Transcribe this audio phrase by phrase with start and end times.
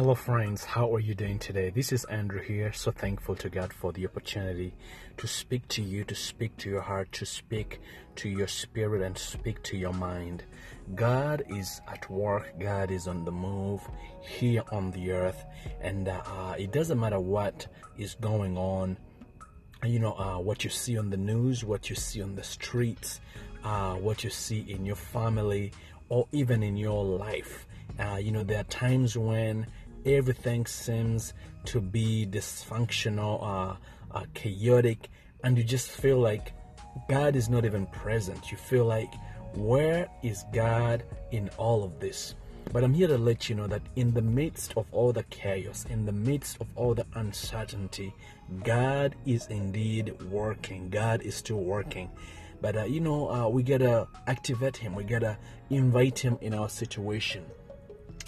[0.00, 0.64] Hello, friends.
[0.64, 1.68] How are you doing today?
[1.68, 2.72] This is Andrew here.
[2.72, 4.72] So thankful to God for the opportunity
[5.18, 7.82] to speak to you, to speak to your heart, to speak
[8.16, 10.44] to your spirit, and speak to your mind.
[10.94, 13.86] God is at work, God is on the move
[14.22, 15.44] here on the earth,
[15.82, 17.66] and uh, it doesn't matter what
[17.98, 18.96] is going on.
[19.84, 23.20] You know, uh, what you see on the news, what you see on the streets,
[23.64, 25.72] uh, what you see in your family,
[26.08, 27.66] or even in your life.
[27.98, 29.66] Uh, you know, there are times when
[30.06, 31.34] everything seems
[31.66, 33.76] to be dysfunctional, uh,
[34.12, 35.08] uh, chaotic,
[35.44, 36.52] and you just feel like
[37.08, 38.50] God is not even present.
[38.50, 39.12] You feel like,
[39.54, 42.34] where is God in all of this?
[42.72, 45.86] But I'm here to let you know that in the midst of all the chaos,
[45.90, 48.14] in the midst of all the uncertainty,
[48.62, 50.88] God is indeed working.
[50.88, 52.10] God is still working.
[52.60, 54.94] But uh, you know, uh, we gotta activate Him.
[54.94, 55.36] We gotta
[55.70, 57.44] invite Him in our situation.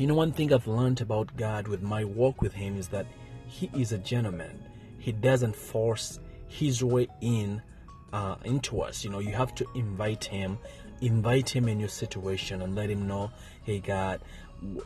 [0.00, 3.04] You know, one thing I've learned about God with my walk with Him is that
[3.46, 4.64] He is a gentleman.
[4.98, 7.60] He doesn't force His way in
[8.10, 9.04] uh, into us.
[9.04, 10.58] You know, you have to invite Him,
[11.02, 13.30] invite Him in your situation, and let Him know,
[13.64, 14.22] hey, God,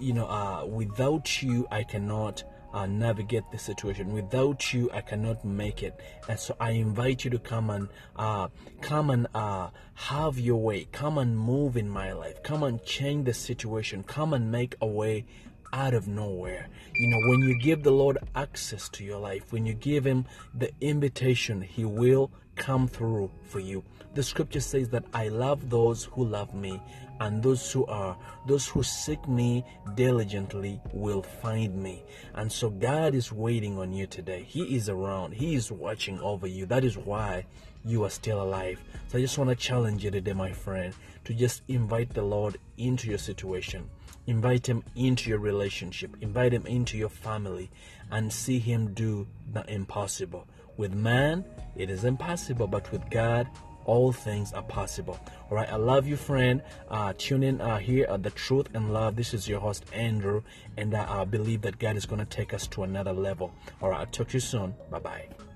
[0.00, 4.12] you know, uh, without you, I cannot uh, navigate the situation.
[4.12, 5.98] Without you, I cannot make it.
[6.28, 8.48] And so I invite you to come and uh,
[8.80, 10.86] come and uh, have your way.
[10.92, 12.42] Come and move in my life.
[12.42, 14.02] Come and change the situation.
[14.02, 15.24] Come and make a way
[15.72, 16.68] out of nowhere.
[16.94, 20.26] You know, when you give the Lord access to your life, when you give Him
[20.54, 23.84] the invitation, He will come through for you.
[24.14, 26.82] The scripture says that I love those who love me,
[27.20, 29.64] and those who are, those who seek me
[29.94, 32.04] diligently will find me.
[32.34, 34.44] And so God is waiting on you today.
[34.46, 36.66] He is around, He is watching over you.
[36.66, 37.46] That is why
[37.84, 38.80] you are still alive.
[39.08, 42.58] So I just want to challenge you today, my friend, to just invite the Lord
[42.76, 43.88] into your situation.
[44.26, 46.16] Invite him into your relationship.
[46.20, 47.70] Invite him into your family
[48.10, 50.46] and see him do the impossible.
[50.76, 51.44] With man,
[51.76, 53.48] it is impossible, but with God,
[53.84, 55.18] all things are possible.
[55.50, 56.62] All right, I love you, friend.
[56.88, 59.16] Uh, tune in uh, here at the Truth and Love.
[59.16, 60.42] This is your host Andrew,
[60.76, 63.52] and uh, I believe that God is going to take us to another level.
[63.80, 64.74] All right, I'll talk to you soon.
[64.90, 65.51] Bye bye.